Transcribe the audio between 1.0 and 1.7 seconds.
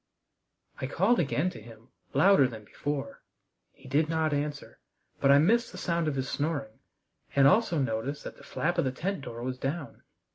again to